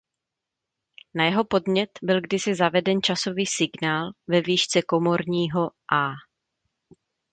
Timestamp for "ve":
4.27-4.41